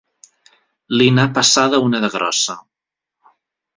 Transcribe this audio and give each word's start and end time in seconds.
Li 1.01 1.09
n'ha 1.17 1.27
passada 1.37 1.81
una 1.91 2.03
de 2.07 2.11
grossa. 2.17 2.57